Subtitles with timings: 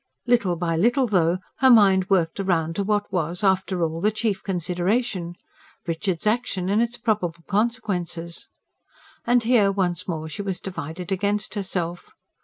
[0.25, 4.41] Little by little, though, her mind worked round to what was, after all, the chief
[4.41, 5.35] consideration:
[5.85, 8.49] Richard's action and its probable consequences.
[9.27, 12.09] And here once more she was divided against herself.